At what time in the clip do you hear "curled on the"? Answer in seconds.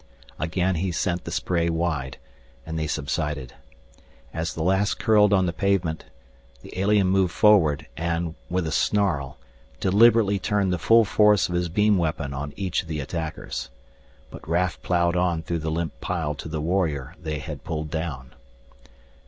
4.97-5.53